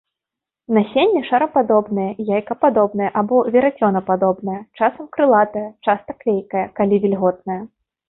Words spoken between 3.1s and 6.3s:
або верацёнападобнае, часам крылатае, часта